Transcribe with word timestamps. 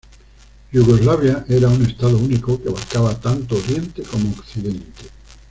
Yugoslavia 0.71 1.45
era 1.47 1.67
un 1.69 1.85
estado 1.85 2.17
único, 2.17 2.59
que 2.59 2.69
abarcaba 2.69 3.19
tanto 3.21 3.53
Oriente 3.55 4.01
como 4.01 4.31
Occidente. 4.31 5.11